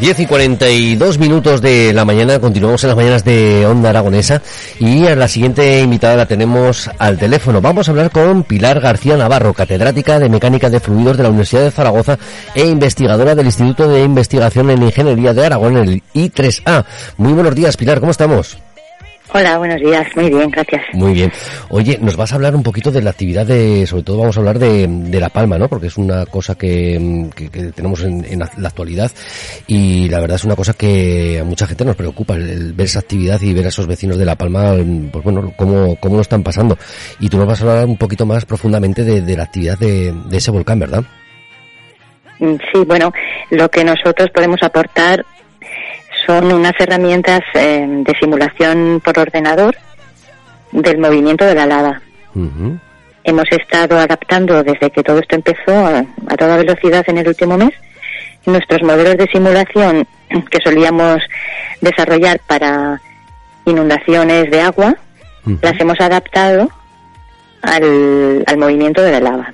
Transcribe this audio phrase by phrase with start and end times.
[0.00, 4.42] 10 y 42 minutos de la mañana, continuamos en las mañanas de Onda Aragonesa
[4.78, 7.60] y a la siguiente invitada la tenemos al teléfono.
[7.60, 11.62] Vamos a hablar con Pilar García Navarro, catedrática de Mecánica de Fluidos de la Universidad
[11.62, 12.16] de Zaragoza
[12.54, 16.84] e investigadora del Instituto de Investigación en Ingeniería de Aragón, el I3A.
[17.16, 18.56] Muy buenos días, Pilar, ¿cómo estamos?
[19.34, 20.06] Hola, buenos días.
[20.16, 20.82] Muy bien, gracias.
[20.94, 21.30] Muy bien.
[21.68, 24.40] Oye, nos vas a hablar un poquito de la actividad de, sobre todo vamos a
[24.40, 25.68] hablar de, de La Palma, ¿no?
[25.68, 29.10] Porque es una cosa que, que, que tenemos en, en, la actualidad
[29.66, 32.86] y la verdad es una cosa que a mucha gente nos preocupa, el, el, ver
[32.86, 34.74] esa actividad y ver a esos vecinos de La Palma,
[35.12, 36.78] pues bueno, cómo, cómo lo están pasando.
[37.20, 40.12] Y tú nos vas a hablar un poquito más profundamente de, de la actividad de,
[40.12, 41.04] de ese volcán, ¿verdad?
[42.38, 43.12] Mm, sí, bueno,
[43.50, 45.24] lo que nosotros podemos aportar
[46.28, 49.74] son unas herramientas eh, de simulación por ordenador
[50.72, 52.02] del movimiento de la lava.
[52.34, 52.80] Uh -huh.
[53.24, 57.56] Hemos estado adaptando desde que todo esto empezó a, a, toda velocidad en el último
[57.56, 57.72] mes
[58.44, 60.06] nuestros modelos de simulación
[60.50, 61.16] que solíamos
[61.80, 63.00] desarrollar para
[63.64, 64.94] inundaciones de agua,
[65.46, 65.58] uh -huh.
[65.62, 66.68] las hemos adaptado
[67.62, 69.52] al, al movimiento de la lava.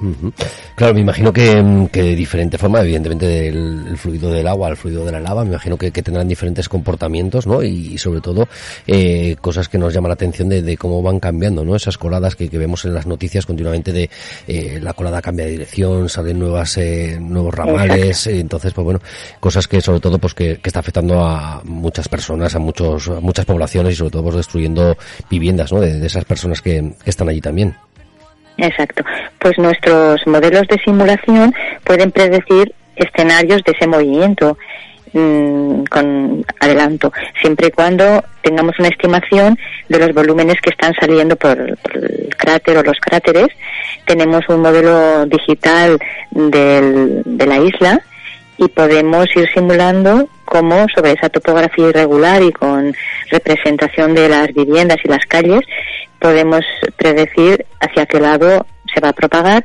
[0.00, 0.32] Uh -huh.
[0.74, 4.76] Claro, me imagino que, que, de diferente forma, evidentemente del el fluido del agua al
[4.76, 7.62] fluido de la lava, me imagino que, que tendrán diferentes comportamientos, ¿no?
[7.62, 8.48] Y, y sobre todo
[8.86, 11.74] eh, cosas que nos llaman la atención de, de, cómo van cambiando, ¿no?
[11.74, 14.10] Esas coladas que, que vemos en las noticias continuamente de
[14.46, 19.00] eh, la colada cambia de dirección, salen nuevas eh, nuevos ramales, entonces pues bueno,
[19.40, 23.20] cosas que sobre todo pues que, que está afectando a muchas personas, a muchos a
[23.20, 24.96] muchas poblaciones y sobre todo pues destruyendo
[25.30, 25.80] viviendas, ¿no?
[25.80, 27.74] De, de esas personas que, que están allí también.
[28.58, 29.04] Exacto.
[29.38, 31.54] Pues nuestros modelos de simulación
[31.84, 34.58] pueden predecir escenarios de ese movimiento
[35.12, 39.56] mmm, con adelanto, siempre y cuando tengamos una estimación
[39.88, 43.48] de los volúmenes que están saliendo por, por el cráter o los cráteres.
[44.04, 45.98] Tenemos un modelo digital
[46.32, 48.00] del, de la isla
[48.56, 52.94] y podemos ir simulando cómo sobre esa topografía irregular y con
[53.30, 55.60] representación de las viviendas y las calles
[56.18, 56.64] podemos
[56.96, 59.62] predecir hacia qué lado se va a propagar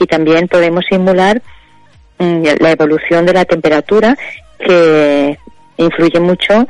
[0.00, 1.40] y también podemos simular
[2.18, 4.16] mmm, la evolución de la temperatura
[4.58, 5.38] que
[5.76, 6.66] influye mucho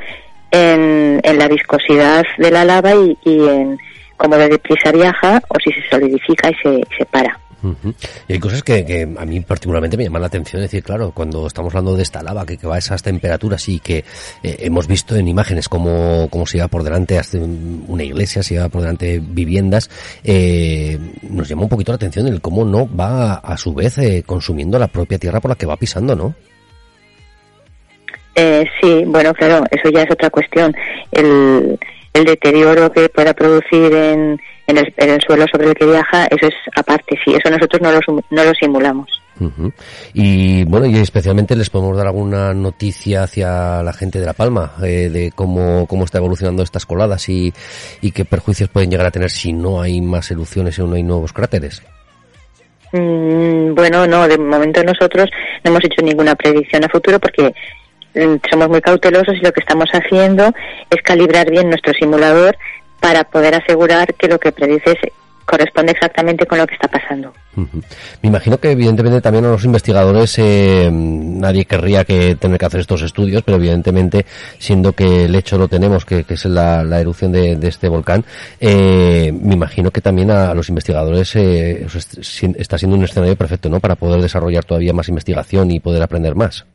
[0.51, 3.77] en, la viscosidad de la lava y, y en
[4.15, 7.44] cómo de deprisa viaja o si se solidifica y se, se para.
[7.65, 7.91] Uh.
[8.27, 11.11] Y hay cosas que, que, a mí particularmente me llaman la atención, es decir, claro,
[11.11, 13.99] cuando estamos hablando de esta lava que, que va a esas temperaturas y que
[14.43, 18.53] eh, hemos visto en imágenes cómo, cómo se iba por delante hasta una iglesia, se
[18.53, 19.89] iba por delante viviendas,
[20.23, 24.23] eh, nos llama un poquito la atención el cómo no va a su vez eh,
[24.23, 26.35] consumiendo la propia tierra por la que va pisando, ¿no?
[28.35, 30.75] Eh, sí, bueno, claro, eso ya es otra cuestión.
[31.11, 31.79] El,
[32.13, 36.25] el deterioro que pueda producir en, en, el, en, el, suelo sobre el que viaja,
[36.25, 39.09] eso es aparte, sí, eso nosotros no lo, no lo simulamos.
[39.39, 39.73] Uh -huh.
[40.13, 44.73] Y bueno, y especialmente les podemos dar alguna noticia hacia la gente de La Palma
[44.81, 47.53] eh, de cómo, cómo está evolucionando estas coladas y,
[48.01, 51.03] y qué perjuicios pueden llegar a tener si no hay más erupciones o no hay
[51.03, 51.83] nuevos cráteres.
[52.91, 55.29] Mm, bueno, no, de momento nosotros
[55.63, 57.53] no hemos hecho ninguna predicción a futuro porque
[58.13, 60.53] mm, somos muy cautelosos y lo que estamos haciendo
[60.89, 62.55] es calibrar bien nuestro simulador
[63.05, 64.95] para poder asegurar que lo que predices
[65.45, 67.31] corresponde exactamente con lo que está pasando.
[67.55, 67.83] Uh -huh.
[68.23, 72.79] Me imagino que evidentemente también a los investigadores eh, nadie querría que tener que hacer
[72.79, 74.25] estos estudios, pero evidentemente
[74.57, 77.89] siendo que el hecho lo tenemos, que, que es la, la, erupción de, de este
[77.89, 78.25] volcán,
[78.59, 81.85] eh, me imagino que también a, a los investigadores eh,
[82.57, 83.79] está siendo un escenario perfecto, ¿no?
[83.79, 86.65] Para poder desarrollar todavía más investigación y poder aprender más.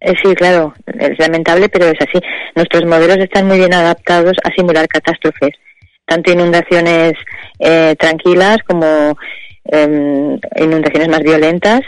[0.00, 2.18] Eh, sí, claro, es lamentable, pero es así.
[2.56, 5.54] Nuestros modelos están muy bien adaptados a simular catástrofes
[6.06, 7.14] tanto inundaciones
[7.58, 9.18] eh, tranquilas como
[9.64, 11.80] eh, inundaciones más violentas,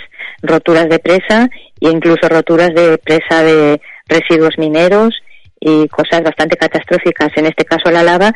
[0.43, 1.49] roturas de presa
[1.81, 5.15] e incluso roturas de presa de residuos mineros
[5.61, 7.31] y cosas bastante catastróficas.
[7.37, 8.33] En este caso la lava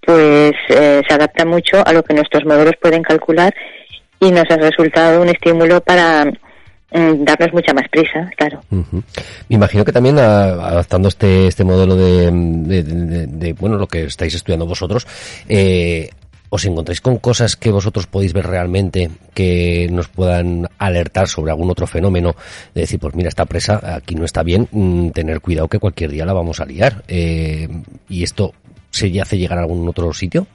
[0.00, 3.52] pues eh, se adapta mucho a lo que nuestros modelos pueden calcular
[4.20, 6.24] y nos ha resultado un estímulo para
[6.92, 8.60] mm, darnos mucha más prisa, claro.
[8.70, 9.02] Me
[9.48, 15.06] imagino que también adaptando este este modelo de, de, bueno lo que estáis estudiando vosotros,
[15.48, 16.10] eh,
[16.48, 21.70] os encontráis con cosas que vosotros podéis ver realmente que nos puedan alertar sobre algún
[21.70, 22.34] otro fenómeno,
[22.74, 26.10] de decir, pues mira, esta presa aquí no está bien, mm, tener cuidado que cualquier
[26.10, 27.02] día la vamos a liar.
[27.08, 27.68] Eh,
[28.08, 28.52] ¿Y esto
[28.90, 30.46] se hace llegar a algún otro sitio?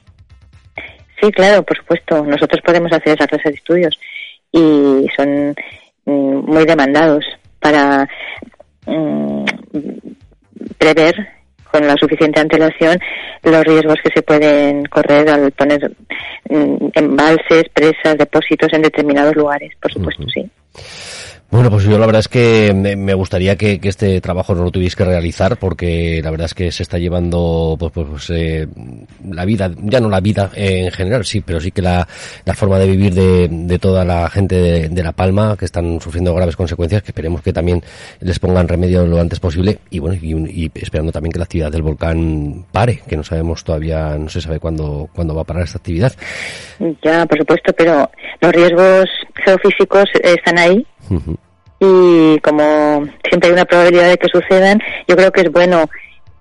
[1.20, 2.24] Sí, claro, por supuesto.
[2.24, 3.98] Nosotros podemos hacer esa clase de estudios
[4.50, 5.54] y son
[6.04, 7.24] muy demandados
[7.60, 8.08] para
[8.86, 9.44] mm,
[10.78, 11.14] prever
[11.70, 12.98] con la suficiente antelación
[13.42, 15.90] los riesgos que se pueden correr al poner
[16.50, 20.50] mm, embalses, presas, depósitos en determinados lugares, por supuesto, sí.
[21.52, 24.96] Bueno, pues yo la verdad es que me gustaría que, este trabajo no lo tuvierais
[24.96, 28.66] que realizar porque la verdad es que se está llevando pues, pues, eh,
[29.30, 32.08] la vida, ya no la vida en general, sí, pero sí que la,
[32.46, 36.34] la forma de vivir de, de toda la gente de, La Palma que están sufriendo
[36.34, 37.82] graves consecuencias que esperemos que también
[38.20, 41.82] les pongan remedio lo antes posible y bueno, y, esperando también que la actividad del
[41.82, 45.76] volcán pare, que no sabemos todavía, no se sabe cuándo, cuándo va a parar esta
[45.76, 46.14] actividad.
[47.04, 48.10] Ya, por supuesto, pero
[48.40, 49.06] los riesgos
[49.44, 50.86] geofísicos están ahí.
[51.80, 55.88] Y como siempre hay una probabilidad de que sucedan, yo creo que es bueno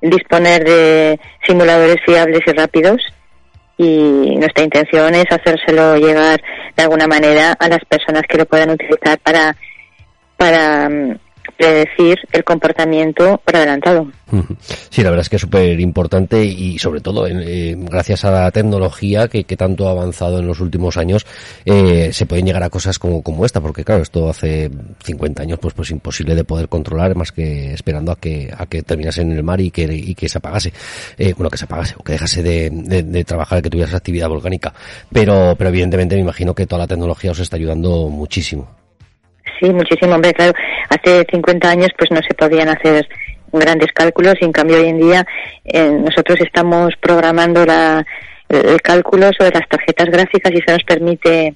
[0.02, 3.02] disponer de simuladores fiables y rápidos.
[3.78, 6.42] Y nuestra intención es hacérselo llegar
[6.76, 9.56] de alguna manera a las personas que lo puedan utilizar para
[10.38, 11.20] para mm,
[11.62, 14.08] predecir el comportamiento por adelantado.
[14.90, 18.52] Sí, la verdad es que es súper importante y sobre todo eh, gracias a la
[18.52, 21.26] tecnología que, tanto ha avanzado en los últimos años
[21.66, 24.72] eh, se pueden llegar a cosas como, como esta, porque claro, esto hace
[25.04, 28.82] 50 años pues pues imposible de poder controlar más que esperando a que a que
[28.82, 30.74] terminase en el mar y que, y que se apagase,
[31.18, 34.74] eh, bueno, que se apagase o que dejase de, de, trabajar, que tuviera actividad volcánica.
[35.12, 38.81] Pero, pero evidentemente me imagino que toda la tecnología os está ayudando muchísimo.
[39.62, 40.54] Sí, muchísimo, hombre, claro.
[40.90, 43.08] Hace 50 años pues no se podían hacer
[43.54, 45.26] grandes cálculos y en cambio hoy en día
[45.66, 48.04] eh, nosotros estamos programando la,
[48.50, 51.54] el, cálculo sobre las tarjetas gráficas y eso nos permite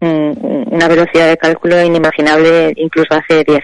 [0.00, 3.60] mm, una velocidad de cálculo inimaginable incluso hace 10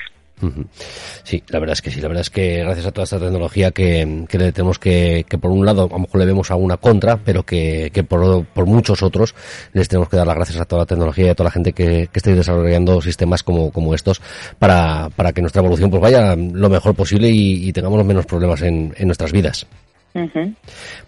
[1.22, 3.70] Sí, la verdad es que sí, la verdad es que gracias a toda esta tecnología
[3.70, 6.76] que, que le tenemos que, que por un lado a lo mejor le vemos alguna
[6.76, 9.34] contra, pero que, que por, por, muchos otros
[9.72, 11.72] les tenemos que dar las gracias a toda la tecnología y a toda la gente
[11.72, 14.20] que, esté desarrollando sistemas como, como estos
[14.58, 18.62] para, para que nuestra evolución pues vaya lo mejor posible y, y tengamos menos problemas
[18.62, 19.66] en, en nuestras vidas.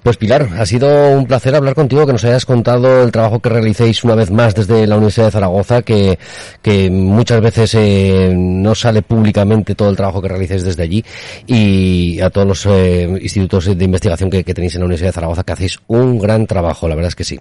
[0.03, 3.49] Pues Pilar, ha sido un placer hablar contigo, que nos hayas contado el trabajo que
[3.49, 6.19] realicéis una vez más desde la Universidad de Zaragoza, que,
[6.63, 11.05] que muchas veces eh, no sale públicamente todo el trabajo que realicéis desde allí,
[11.47, 15.15] y a todos los eh, institutos de investigación que, que tenéis en la Universidad de
[15.15, 17.41] Zaragoza, que hacéis un gran trabajo, la verdad es que sí.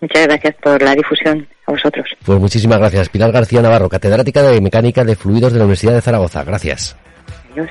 [0.00, 2.06] Muchas gracias por la difusión a vosotros.
[2.24, 3.08] Pues muchísimas gracias.
[3.08, 6.42] Pilar García Navarro, catedrática de Mecánica de Fluidos de la Universidad de Zaragoza.
[6.42, 6.96] Gracias.
[7.52, 7.70] Adiós.